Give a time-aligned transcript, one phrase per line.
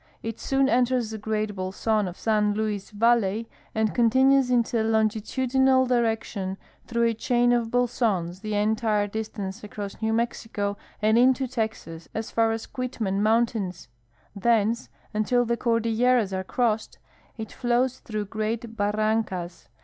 [0.23, 5.85] It soon enters the great bolson of San Luis valley and continues in a longitudinal
[5.85, 12.09] direction through a chain of bolsons the entire distance across New Mexico and into Texas
[12.15, 13.89] as far as Quitman mountains.
[14.35, 16.97] Thence, until the Cordilleras are crossed,
[17.37, 19.69] it flows through great barrancas.